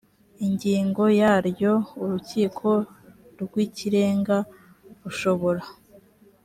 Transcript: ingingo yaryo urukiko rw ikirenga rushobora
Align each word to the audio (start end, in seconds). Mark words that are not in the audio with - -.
ingingo 0.45 1.03
yaryo 1.21 1.73
urukiko 2.03 2.69
rw 3.41 3.53
ikirenga 3.65 4.37
rushobora 5.01 5.63